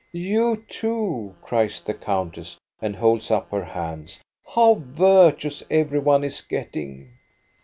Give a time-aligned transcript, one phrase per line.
[0.31, 4.19] "You, too," cries the countess, and holds up her hands."
[4.55, 7.11] How virtuous every one is getting